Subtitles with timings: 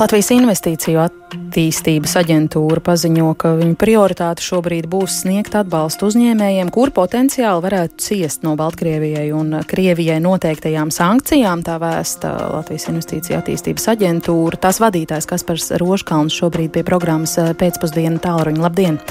[0.00, 7.60] Latvijas investīciju attīstības aģentūra paziņo, ka viņu prioritāte šobrīd būs sniegt atbalstu uzņēmējiem, kur potenciāli
[7.66, 11.60] varētu ciest no Baltkrievijai un Krievijai noteiktajām sankcijām.
[11.68, 14.62] Tā vēsta Latvijas investīciju attīstības aģentūra.
[14.64, 18.64] Tās vadītājs Kaspars Roškalns šobrīd pie programmas pēcpusdienu tālruņa.
[18.64, 19.02] Labdien!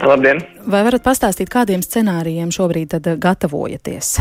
[0.00, 0.46] Labdien!
[0.64, 4.16] Vai varat pastāstīt, kādiem scenārijiem šobrīd gatavojaties?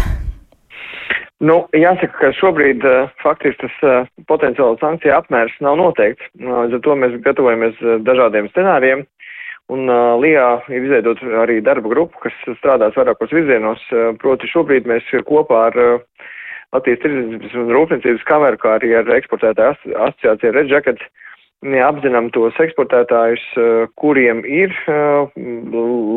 [1.44, 6.24] Nu, jāsaka, ka šobrīd uh, faktiski tas uh, potenciāla sankcija apmērs nav noteikts.
[6.40, 9.04] Līdz ar to mēs gatavojamies uh, dažādiem scenārijiem.
[9.76, 13.84] Un uh, LIA ir izveidot arī darba grupu, kas strādās vairākos virzienos.
[13.92, 16.32] Uh, proti šobrīd mēs kopā ar uh,
[16.72, 21.04] Latvijas tirdzniecības un rūpniecības kameru, kā arī ar eksportētāju asociāciju Red Jacket,
[21.84, 25.28] apzinām tos eksportētājus, uh, kuriem ir uh,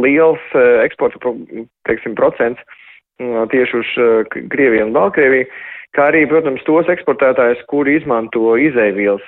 [0.04, 1.34] liels uh, eksporta,
[1.90, 2.62] teiksim, procents
[3.18, 3.92] tieši uz
[4.52, 5.48] Krieviju un Baltkrieviju,
[5.96, 9.24] kā arī, protams, tos eksportētājus, kuri izmanto izēvielas,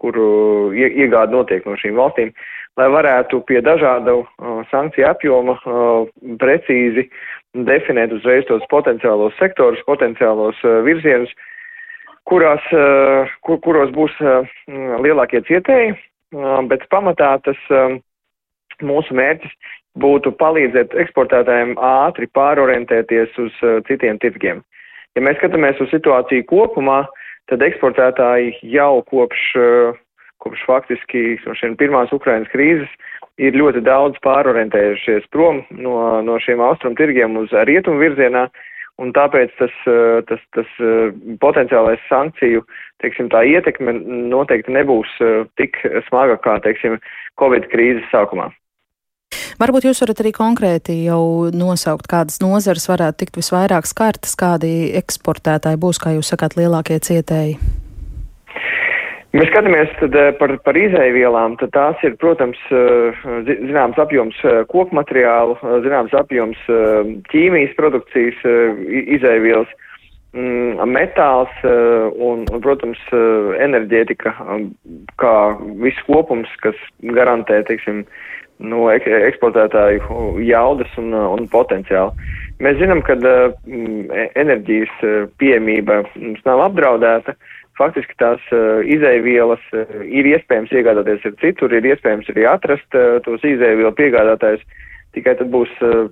[0.00, 0.28] kuru
[0.74, 2.32] iegāda notiek no šīm valstīm,
[2.78, 4.22] lai varētu pie dažādu
[4.70, 5.58] sankciju apjoma
[6.40, 7.08] precīzi
[7.68, 11.30] definēt uzreiz tos potenciālos sektorus, potenciālos virzienus,
[12.28, 12.64] kurās,
[13.46, 14.14] kur, kuros būs
[14.68, 15.96] lielākie cietēji,
[16.68, 17.60] bet pamatā tas
[18.84, 19.54] mūsu mērķis
[20.02, 24.62] būtu palīdzēt eksportētājiem ātri pārorientēties uz uh, citiem tirgiem.
[25.16, 27.02] Ja mēs skatāmies uz situāciju kopumā,
[27.50, 29.98] tad eksportētāji jau kopš, uh,
[30.44, 32.90] kopš faktiski no šiem pirmās Ukrainas krīzes
[33.42, 38.48] ir ļoti daudz pārorientējušies prom no, no šiem austrum tirgiem uz rietumu virzienā,
[38.98, 40.78] un tāpēc tas, uh, tas, tas
[41.42, 42.64] potenciālais sankciju,
[43.02, 43.94] teiksim, tā ietekme
[44.30, 45.18] noteikti nebūs
[45.60, 45.78] tik
[46.10, 46.98] smaga kā, teiksim,
[47.38, 48.50] Covid krīzes sākumā.
[49.58, 55.80] Varbūt jūs varat arī konkrēti jau nosaukt, kādas nozares varētu tikt visvairāk skartas, kādi eksportētāji
[55.82, 57.56] būs, kā jūs sakāt, lielākie cietēji.
[59.34, 64.62] Mēs skatāmies tad, eh, par, par izēvielām, tad tās ir, protams, eh, zināms apjoms eh,
[64.70, 66.62] kokmateriālu, zināms apjoms
[67.28, 68.38] ķīmijas produkcijas
[69.18, 69.74] izēvielas,
[70.88, 73.00] metāls un, un, protams,
[73.64, 74.34] enerģētika
[75.20, 75.34] kā
[75.82, 76.78] viss kopums, kas
[77.16, 78.04] garantē, teiksim,
[78.58, 82.14] no eksportētāju jaudas un, un potenciālu.
[82.62, 85.04] Mēs zinām, ka mm, e, enerģijas
[85.38, 87.36] pieejamība mums nav apdraudēta.
[87.78, 88.42] Faktiski tās
[88.90, 89.62] izēvielas
[90.02, 94.64] ir iespējams iegādāties ar citur, ir iespējams arī atrast tos izēvielu piegādātājus.
[95.18, 96.06] Tikai tad būs uh,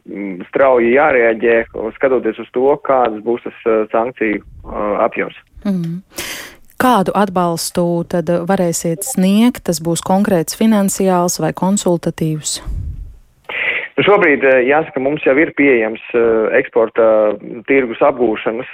[0.48, 1.56] strauji jārēģē,
[1.94, 5.38] skatoties uz to, kādas būs tas uh, sankciju uh, apjoms.
[5.62, 6.00] Mm.
[6.82, 9.62] Kādu atbalstu tad varēsiet sniegt?
[9.68, 12.58] Tas būs konkrēts finansiāls vai konsultatīvs?
[13.96, 16.02] Nu šobrīd, eh, jāsaka, mums jau ir pieejams
[16.58, 17.06] eksporta
[17.64, 18.68] tirgus apgūšanas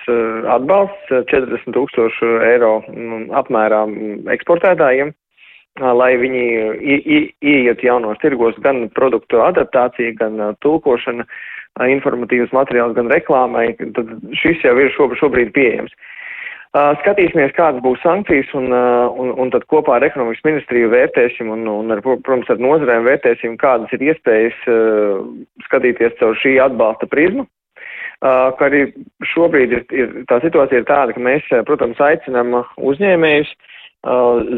[0.56, 3.84] atbalsts 40 tūkstošu eiro um, apmērā
[4.34, 5.21] eksportētājiem, uh,
[5.80, 6.44] lai viņi
[7.40, 11.24] ieiet jaunos tirgos gan produktu adaptācija, gan tulkošana,
[11.88, 13.72] informatīvas materiāls, gan reklāmai.
[13.96, 15.94] Tad šis jau ir šobrīd pieejams.
[16.72, 21.92] Skatīsimies, kādas būs sankcijas, un, un, un tad kopā ar ekonomikas ministriju vērtēsim, un, un
[21.92, 25.18] ar, protams, ar nozarēm vērtēsim, kādas ir iespējas uh,
[25.66, 27.44] skatīties caur šī atbalsta prizmu.
[28.22, 28.86] Uh, arī
[29.34, 33.71] šobrīd ir, ir, tā situācija ir tāda, ka mēs, protams, aicinām uzņēmējus uh,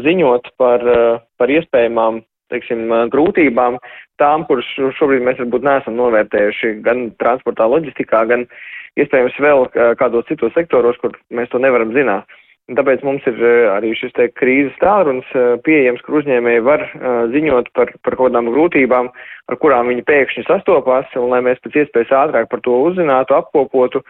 [0.05, 2.23] ziņot par, uh, par iespējamām
[2.53, 3.79] teiksim, grūtībām,
[4.21, 4.67] tām, kuras
[4.99, 8.59] šobrīd mēs varbūt neesam novērtējuši gan transportā, loģistikā, gan uh,
[8.99, 9.67] iespējams vēl
[9.99, 12.27] kādos citos sektoros, kur mēs to nevaram zināt.
[12.65, 13.37] Tāpēc mums ir
[13.75, 15.27] arī šis te krīzes tālrunis
[15.67, 16.81] pieejams, kur uzņēmēji var
[17.33, 19.11] ziņot par, par kaut kādām grūtībām,
[19.51, 24.01] ar kurām viņi pēkšņi sastopās, un lai mēs pēc iespējas ātrāk par to uzzinātu, apkopotu,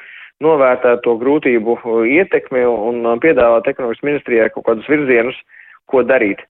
[0.44, 1.78] novērtētu to grūtību
[2.12, 5.38] ietekmi un piedāvāt ekonomikas ministrijai kaut kādus virzienus,
[5.92, 6.42] ko darīt.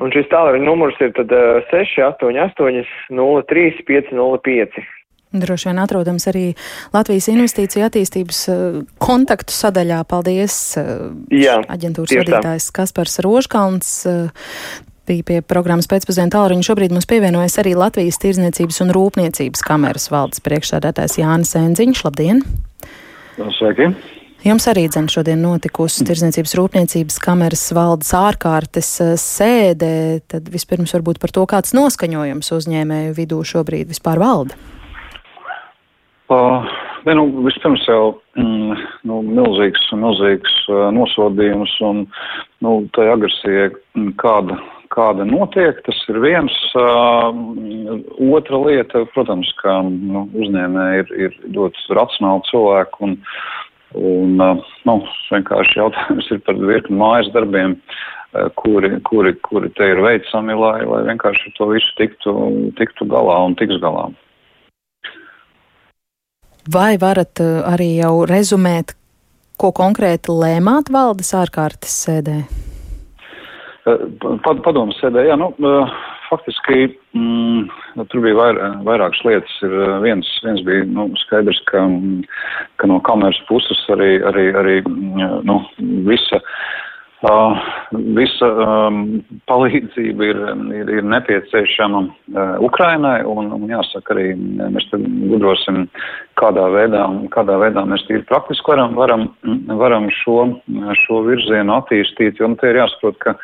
[0.00, 1.32] Un šis tālruņa numurs ir tad
[1.72, 4.80] 688 03 505.
[5.30, 6.44] Droši vien atrodams arī
[6.90, 10.00] Latvijas investīcija attīstības uh, kontaktu sadaļā.
[10.10, 12.74] Paldies, uh, Jā, aģentūras vadītājs tā.
[12.80, 13.92] Kaspars Rožkalns.
[15.10, 16.62] Bija pie programmas pēcpusdienu tālruņa.
[16.62, 22.02] Šobrīd mums pievienojas arī Latvijas Tirzniecības un Rūpniecības kameras valdes priekšsēdētājs Jānis Enziņš.
[22.06, 22.44] Labdien!
[23.56, 23.88] Sveiki!
[24.46, 28.92] Jums arī dzen šodien notikusi Tirzniecības rūpniecības kameras valdes ārkārtas
[29.24, 29.92] sēdē.
[30.30, 34.54] Tad vispirms varbūt par to, kāds noskaņojums uzņēmēju vidū šobrīd vispār valda.
[36.30, 36.70] Uh,
[37.02, 42.04] ne, nu, vispirms jau mm, nu, milzīgs, milzīgs uh, nosodījums un
[42.62, 44.62] nu, tā agresija, mm, kāda,
[44.94, 46.54] kāda notiek, tas ir viens.
[46.74, 47.30] Uh,
[48.34, 53.18] otra lieta, protams, ka nu, uzņēmēji ir, ir ļoti racionāli cilvēki un,
[53.98, 54.96] un uh, nu,
[55.30, 57.78] vienkārši jautājums ir par virkni mājas darbiem.
[58.54, 62.34] kuri, kuri, kuri te ir veicami, lai, lai vienkārši to visu tiktu,
[62.78, 64.06] tiktu galā un tiks galā.
[66.70, 68.94] Vai varat arī jau rezumēt,
[69.58, 72.44] ko konkrēti lēmāt valdes ārkārtas sēdē?
[73.84, 75.50] Padomu sēdē, jā, nu,
[76.28, 77.70] faktiski mm,
[78.12, 79.56] tur bija vair, vairākas lietas.
[79.66, 81.86] Ir, viens, viens bija nu, skaidrs, ka,
[82.80, 84.76] ka no kameras puses arī, arī, arī
[85.48, 85.60] nu,
[86.08, 86.42] visa.
[87.20, 87.52] Uh,
[88.16, 89.00] visa um,
[89.50, 90.38] palīdzība ir,
[90.72, 94.30] ir, ir nepieciešama uh, Ukrainai, un, un jāsaka arī,
[94.72, 95.82] mēs tad gudrosim,
[96.40, 97.02] kādā veidā,
[97.34, 99.26] kādā veidā mēs tīri praktiski varam, varam,
[99.82, 100.38] varam šo,
[101.02, 103.36] šo virzienu attīstīt, jo nu, te ir jāsaprot, ka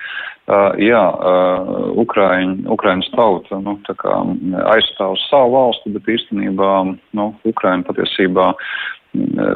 [0.47, 3.73] Uh, jā, uh, Ukraiņ, Ukraiņas tauta nu,
[4.71, 6.69] aizstāv savu valsti, bet īstenībā
[7.19, 8.53] nu, Ukraiņa patiesībā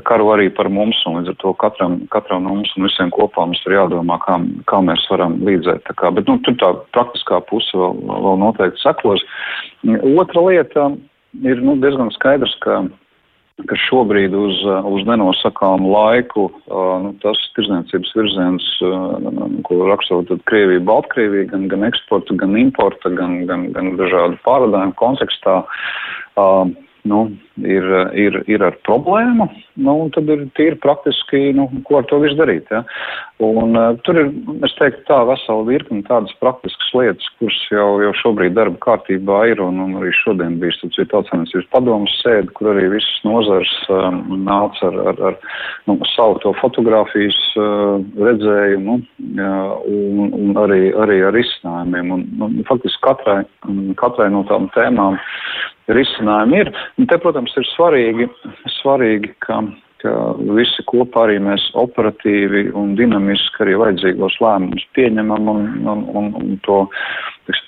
[0.09, 3.47] karo arī par mums, un līdz ar to katram, katram no mums un visiem kopā
[3.47, 4.39] mums ir jādomā, kā,
[4.71, 5.85] kā mēs varam līdzēt.
[5.89, 9.25] Tā kā, bet nu, tur tā praktiskā puse vēl, vēl noteikti sekos.
[10.15, 10.91] Otra lieta
[11.45, 12.83] ir nu, diezgan skaidrs, ka
[13.69, 16.47] ka šobrīd uz, uz nenosakāmu laiku
[17.05, 18.69] nu, tas tirdzniecības virziens,
[19.67, 25.61] ko raksturo Krievija, Baltkrievija, gan, gan eksporta, gan importa, gan, gan, gan dažādu pārvadājumu kontekstā,
[27.11, 27.21] nu,
[27.67, 27.87] ir,
[28.19, 29.49] ir, ir ar problēmu,
[29.85, 32.69] nu, tad ir tīri praktiski, nu, ko ar to visu darīt.
[32.73, 32.83] Ja?
[33.41, 34.29] Un, uh, tur ir,
[34.67, 39.62] es teiktu, tā vesela virkni tādas praktiskas lietas, kuras jau, jau šobrīd darba kārtībā ir,
[39.65, 44.91] un, un arī šodien bija tāds tautsāniecības padomas sēde, kur arī visas nozars um, nāca
[44.91, 45.39] ar, ar, ar
[45.89, 52.15] nu, savu to fotografijas uh, redzējumu uh, un, un arī, arī ar izcinājumiem.
[52.17, 53.41] Un, nu, faktiski katrai,
[54.01, 55.17] katrai no tām tēmām
[55.95, 56.71] risinājumi ir.
[57.01, 58.26] Un te, protams, ir svarīgi,
[58.81, 59.61] svarīgi ka,
[60.02, 60.14] ka
[60.56, 66.58] visi kopā arī mēs operatīvi un dinamiski arī vajadzīgos lēmumus pieņemam un, un, un, un
[66.67, 66.82] to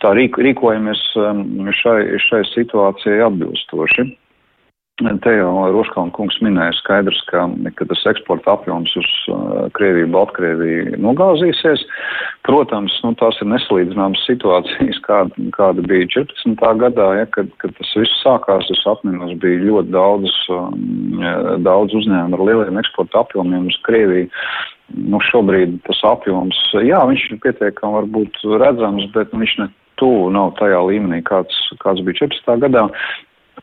[0.02, 1.44] tā rīkojamies um,
[1.82, 4.08] šai, šai situācijai atbilstoši.
[5.22, 7.44] Te jau Roškalna kungs minēja skaidrs, ka,
[7.78, 11.84] ka tas eksporta apjoms uz uh, Krieviju, Baltkrieviju nogāzīsies.
[12.46, 16.66] Protams, nu, tās ir nesalīdzināmas situācijas, kāda, kāda bija 14.
[16.82, 18.68] gadā, ja, kad, kad tas viss sākās.
[18.74, 21.26] Es atminos, bija ļoti daudz, um,
[21.66, 24.30] daudz uzņēmumu ar lieliem eksporta apjomiem uz Krieviju.
[24.92, 29.70] Nu, šobrīd tas apjoms, jā, viņš ir pietiekami varbūt redzams, bet viņš ne
[30.00, 32.58] tuvu nav tajā līmenī, kāds, kāds bija 14.
[32.66, 32.88] gadā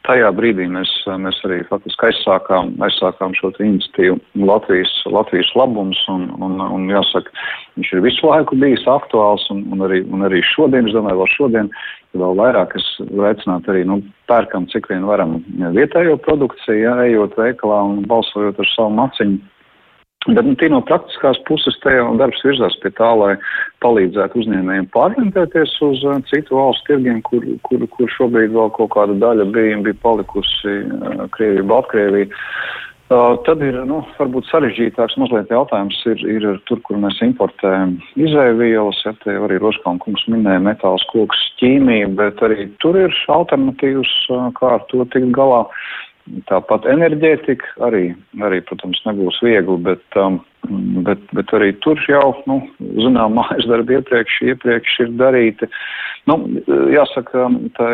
[0.07, 0.91] tajā brīdī mēs,
[1.21, 4.17] mēs arī faktiski aizsākām, aizsākām šo iniciatīvu
[4.47, 7.33] Latvijas, Latvijas labums, un, un, un jāsaka,
[7.77, 11.31] viņš ir visu laiku bijis aktuāls, un, un, arī, un arī šodien, es domāju, vēl
[11.35, 11.71] šodien,
[12.17, 13.99] vēl vairāk es aicinātu arī, nu,
[14.31, 15.39] pērkam, cik vien varam
[15.77, 19.39] vietējo produkciju, jā, ejot veikalā un balsojot ar savu maciņu
[20.27, 23.37] Bet nu, no praktiskās puses te jau darbs virzās pie tā, lai
[23.85, 29.15] palīdzētu uzņēmējiem pārorientēties uz uh, citu valstu tirgiem, kur, kur, kur šobrīd vēl kaut kāda
[29.21, 32.27] daļa bija, bija palikusi uh, Krievija, Baltkrievija.
[33.09, 38.99] Uh, tad ir, nu, varbūt sarežģītāks mazliet jautājums ir, ir tur, kur mēs importējam izēvielas,
[39.07, 44.13] ja te arī Roškalna kungs minēja metāls, koks, ķīmija, bet arī tur ir alternatīvas,
[44.59, 45.63] kā ar to tikt galā.
[45.63, 45.87] Uh,
[46.49, 48.11] Tāpat enerģētika arī,
[48.45, 50.39] arī, protams, nebūs viegli, bet, um,
[51.05, 52.59] bet, bet arī tur jau, nu,
[53.01, 55.69] zinām, mājas darbi iepriekš, iepriekš ir darīti.
[56.29, 56.37] Nu,
[56.93, 57.89] jāsaka, tā,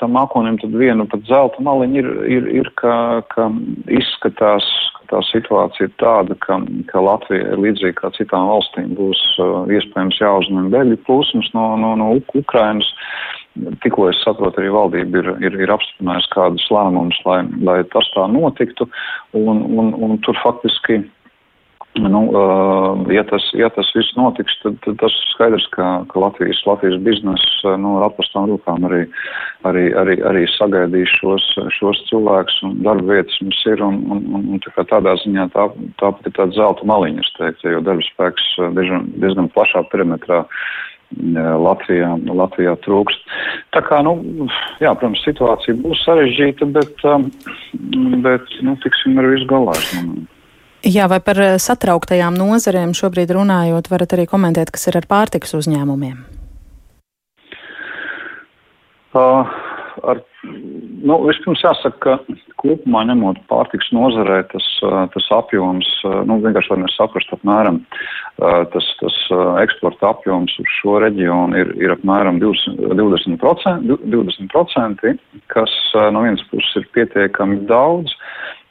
[0.00, 2.94] tā mākonim tad vienu pat zelta maliņu ir, ir, ir ka,
[3.32, 3.48] ka
[4.00, 4.66] izskatās,
[4.98, 10.20] ka tā situācija ir tāda, ka, ka Latvija līdzīgi kā citām valstīm būs uh, iespējams
[10.20, 12.90] jāuzņem beļu plūsmas no, no, no Ukrainas.
[13.82, 18.26] Tikko es saprotu, arī valdība ir, ir, ir apstiprinājusi kādus lēmumus, lai, lai tas tā
[18.32, 18.88] notiktu,
[19.38, 21.02] un, un, un tur faktiski
[21.98, 26.60] Nu, uh, ja, tas, ja tas viss notiks, tad, tad tas skaidrs, ka, ka Latvijas,
[26.66, 29.00] Latvijas biznesa nu, ar atvastām rūkām arī,
[29.66, 33.82] arī, arī, arī sagaidīs šos, šos cilvēkus un darba vietas mums ir.
[33.82, 35.66] Un, un, un, un tā tādā ziņā tā,
[35.98, 38.46] tā pat ir tāda zelta maliņa, es teiktu, jo darba spēks
[38.78, 40.44] diezgan, diezgan plašā perimetrā
[41.16, 43.22] Latvijā, Latvijā trūkst.
[43.72, 44.14] Tā kā, nu,
[44.82, 47.30] jā, protams, situācija būs sarežģīta, bet, um,
[48.24, 49.76] bet nu, tiksim ar visu galā.
[50.86, 56.20] Jā, vai par satrauktajām nozarēm šobrīd runājot, varat arī komentēt, kas ir ar pārtiks uzņēmumiem?
[59.16, 59.48] Uh,
[60.04, 64.66] ar, nu, vispirms jāsaka, ka kopumā ņemot pārtiks nozarē, tas,
[65.14, 65.88] tas apjoms,
[66.28, 67.80] nu, vienkārši, lai mēs saprastu apmēram,
[68.74, 69.16] tas, tas
[69.64, 75.16] eksporta apjoms uz šo reģionu ir, ir apmēram 20%, 20%,
[75.54, 75.74] kas
[76.14, 78.14] no vienas puses ir pietiekami daudz,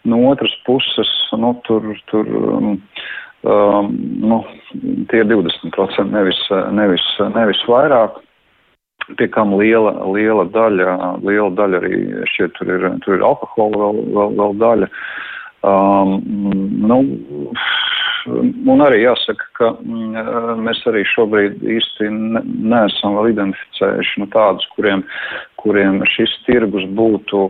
[0.07, 2.77] no otras puses, nu, tur, tur, um,
[4.23, 4.39] nu,
[5.11, 6.39] tie ir 20%, nevis,
[6.75, 8.23] nevis, nevis vairāk.
[9.15, 12.01] Pie kam liela, liela daļa, liela daļa arī
[12.33, 14.91] šķiet tur ir, tur ir alkohola vēl, vēl, vēl daļa.
[15.67, 16.17] Um,
[16.87, 16.99] nu,
[18.27, 25.03] Un arī jāsaka, ka mm, mēs arī šobrīd īsti neesam vēl identificējuši nu, tādus, kuriem,
[25.57, 27.47] kuriem šis tirgus būtu,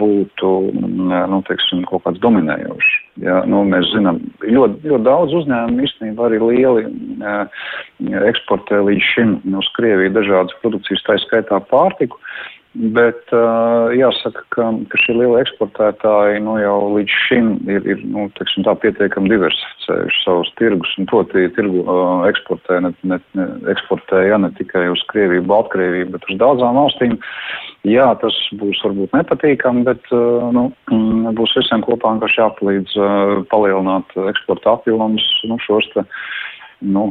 [0.00, 2.96] būtu nu, teiksim, kaut kāds dominējošs.
[3.24, 6.86] Ja, nu, mēs zinām, ļoti, ļoti daudz uzņēmumu īstenībā arī lieli
[8.32, 12.20] eksportē līdz šim uz Krieviju dažādas produkcijas, tā skaitā pārtiku.
[12.74, 18.24] Bet uh, jāsaka, ka, ka šie lielie eksportētāji nu, jau līdz šim ir, ir nu,
[18.34, 20.96] teiksim, tā pietiekami diversificējuši savus tirgus,
[21.30, 26.26] tie tirgu uh, eksportē, ne, ne, ne, eksportē ja, ne tikai uz Krieviju, Baltkrieviju, bet
[26.26, 27.14] uz daudzām valstīm.
[27.86, 30.66] Jā, tas būs varbūt nepatīkami, bet uh, nu,
[31.38, 36.02] būs visiem kopā jāpalīdz uh, palielināt eksporta apjomus nu, šos te.
[36.02, 36.34] Uh,
[36.80, 37.06] nu,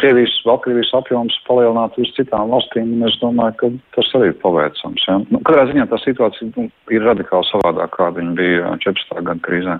[0.00, 5.06] Krievijas, Baltkrievijas apjoms palielināt uz citām valstīm, un es domāju, ka tas arī ir paveicams.
[5.08, 5.18] Ja?
[5.28, 9.18] Nu, katrā ziņā tā situācija nu, ir radikāli savādāk, kāda viņa bija 14.
[9.20, 9.78] gada krīzē.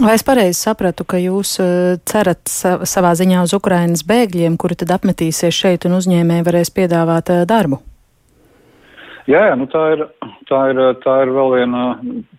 [0.00, 4.94] Vai es pareizi sapratu, ka jūs eh, cerat savā ziņā uz Ukrainas bēgļiem, kuri tad
[4.96, 7.82] apmetīsies šeit un uzņēmēji varēs piedāvāt eh, darbu?
[9.28, 10.04] Jā, jā nu tā, ir,
[10.48, 11.82] tā, ir, tā ir vēl viena,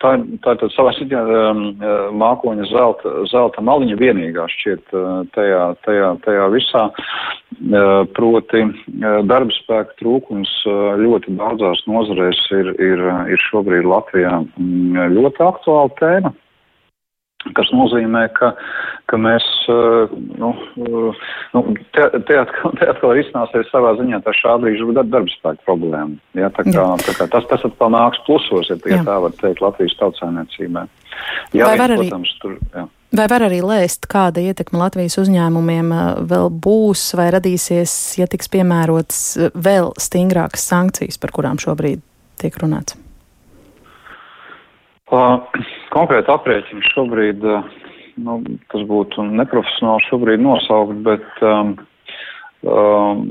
[0.01, 5.63] tā, tā ir savā ziņā um, uh, mākoņa zelta, zelta maliņa vienīgā šķiet uh, tajā,
[5.85, 6.87] tajā, tajā visā.
[6.91, 8.63] Uh, proti
[9.27, 10.49] darba spēka trūkums
[10.97, 16.31] ļoti daudzās nozarēs ir, ir, ir šobrīd Latvijā mm, ļoti aktuāla tēma
[17.57, 18.51] kas nozīmē, ka,
[19.09, 21.21] ka mēs, eh, nu, eh,
[21.55, 21.63] nu
[21.95, 26.17] te, te, atkal, te atkal risināsies savā ziņā tā šā brīža darbspēka problēma.
[26.37, 29.63] Ja, tā kā, tā kā tas, tas atkal nāks plusos, ja, ja tā var teikt,
[29.63, 30.87] Latvijas tautsēmniecībā.
[31.57, 32.87] Jā, arī, protams, tur, jā.
[33.11, 38.51] Vai var arī lēst, kāda ietekme Latvijas uzņēmumiem eh, vēl būs vai radīsies, ja tiks
[38.53, 42.05] piemērotas vēl stingrākas sankcijas, par kurām šobrīd
[42.41, 42.95] tiek runāts?
[45.91, 47.47] Konkrēti aprēķini šobrīd,
[48.23, 48.37] nu,
[48.71, 51.73] tas būtu neprofesionāli šobrīd nosaukt, bet um,
[52.63, 53.25] um,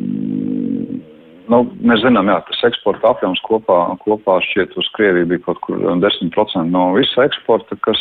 [1.51, 5.81] nu, mēs zinām, jā, tas eksporta apjoms kopā, kopā šķiet uz Krieviju bija kaut kur
[6.03, 8.01] 10% no visa eksporta, kas,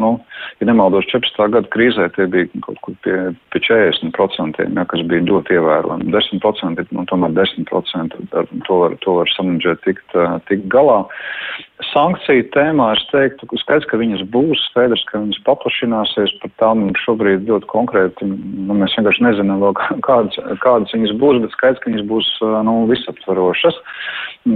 [0.00, 0.12] nu,
[0.60, 1.40] ja nemaldos 14.
[1.56, 3.16] gada krīzē, tie bija kaut kur pie,
[3.54, 6.10] pie 40%, jā, kas bija ļoti ievērojami.
[6.14, 11.02] 10% ir, nu, tomēr 10%, ar to var, to var samanģēt tikt, tikt galā.
[11.84, 16.86] Sankciju tēmā es teiktu, ka skaidrs, ka viņas būs, skaidrs, ka viņas paplašināsies, par tām
[17.02, 19.74] šobrīd ļoti konkrēti, nu, mēs vienkārši nezinām vēl
[20.06, 22.30] kādas, kādas viņas būs, bet skaidrs, ka viņas būs,
[22.64, 23.76] nu, visaptvarošas,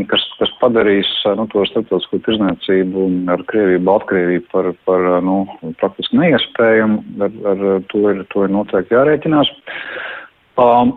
[0.08, 3.04] kas, kas padarīs, nu, to starptautisko tirzniecību
[3.36, 5.42] ar Krieviju, Baltkrieviju par, par, nu,
[5.82, 9.52] praktiski neiespējumu, ar, ar to ir, to ir noteikti jārēķinās.
[10.60, 10.96] Um,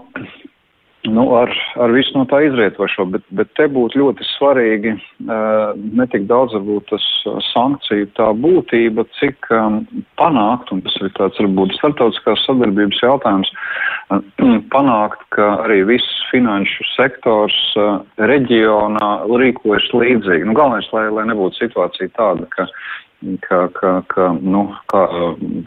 [1.04, 1.52] Nu, ar,
[1.84, 4.94] ar visu no tā izrietošo, bet, bet te būtu ļoti svarīgi
[5.28, 7.08] ne tik daudz varbūt tas
[7.50, 9.50] sankciju tā būtība, cik
[10.22, 13.52] panākt, un tas ir tāds varbūt starptautiskās sadarbības jautājums,
[14.76, 17.60] panākt, ka arī viss finanšu sektors
[18.32, 19.12] reģionā
[19.44, 20.48] rīkojas līdzīgi.
[20.48, 22.70] Nu, galvenais, lai, lai nebūtu situācija tāda, ka
[23.46, 25.04] ka, ka, ka nu, kā,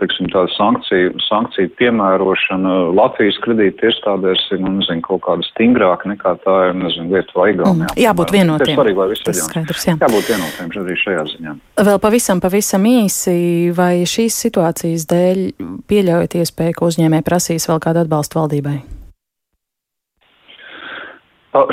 [0.01, 6.37] teiksim, tāda sankciju, sankciju piemērošana Latvijas kredīta iestādēs ir, nu, nezinu, kaut kāda stingrāka nekā
[6.45, 7.91] tā ir, nezinu, Lietuva, Igaunijā.
[7.93, 8.65] Mm, jābūt vienotiem.
[8.65, 9.97] Tas svarīgi, lai visi ir skaidrs, jā.
[10.03, 11.57] Jābūt vienotiem arī šajā ziņā.
[11.91, 13.39] Vēl pavisam, pavisam īsi,
[13.77, 15.43] vai šīs situācijas dēļ
[15.91, 18.79] pieļaujat iespēju, ka uzņēmē prasīs vēl kādu atbalstu valdībai?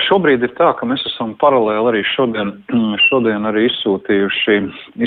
[0.06, 2.52] Šobrīd ir tā, ka mēs esam paralēli arī šodien,
[3.08, 4.58] šodien arī izsūtījuši,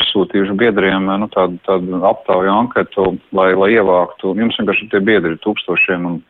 [0.01, 3.07] izsūtījuši biedriem nu, tādu, tādu aptauju anketu,
[3.37, 4.35] lai, lai ievāktu.
[4.37, 6.21] Jums vienkārši tie biedri ir tūkstošiem un,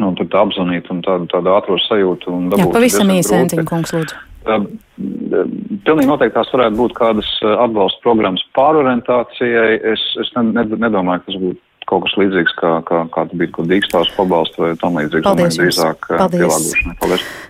[0.00, 2.36] un tad apzvanīt un tādu, tādu ātro sajūtu.
[2.58, 4.20] Jā, pavisam īsi, Entiņa kungs, lūdzu.
[5.84, 9.74] Pilnīgi noteikti tās varētu būt kādas atbalsta programmas pārorientācijai.
[9.92, 11.60] Es, es nedomāju, ka tas būtu
[11.90, 15.26] kaut kas līdzīgs, kā, kā, kā bija, ko dīkstās pabalstu vai tam līdzīgs.
[15.26, 15.58] Paldies!
[15.58, 16.70] Drīzāk Paldies.
[17.02, 17.30] Paldies!